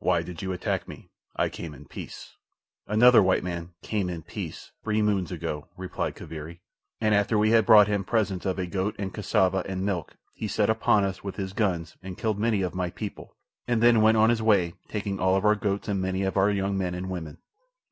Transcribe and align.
"Why 0.00 0.22
did 0.24 0.42
you 0.42 0.50
attack 0.50 0.88
me? 0.88 1.12
I 1.36 1.48
came 1.48 1.72
in 1.72 1.84
peace." 1.84 2.34
"Another 2.88 3.22
white 3.22 3.44
man 3.44 3.74
'came 3.80 4.10
in 4.10 4.22
peace' 4.22 4.72
three 4.82 5.02
moons 5.02 5.30
ago," 5.30 5.68
replied 5.76 6.16
Kaviri; 6.16 6.58
"and 7.00 7.14
after 7.14 7.38
we 7.38 7.52
had 7.52 7.64
brought 7.64 7.86
him 7.86 8.02
presents 8.02 8.44
of 8.44 8.58
a 8.58 8.66
goat 8.66 8.96
and 8.98 9.14
cassava 9.14 9.62
and 9.68 9.86
milk, 9.86 10.16
he 10.34 10.48
set 10.48 10.68
upon 10.68 11.04
us 11.04 11.22
with 11.22 11.36
his 11.36 11.52
guns 11.52 11.96
and 12.02 12.18
killed 12.18 12.40
many 12.40 12.62
of 12.62 12.74
my 12.74 12.90
people, 12.90 13.36
and 13.68 13.80
then 13.80 14.02
went 14.02 14.16
on 14.16 14.30
his 14.30 14.42
way, 14.42 14.74
taking 14.88 15.20
all 15.20 15.36
of 15.36 15.44
our 15.44 15.54
goats 15.54 15.86
and 15.86 16.00
many 16.02 16.24
of 16.24 16.36
our 16.36 16.50
young 16.50 16.76
men 16.76 16.92
and 16.96 17.08
women." 17.08 17.38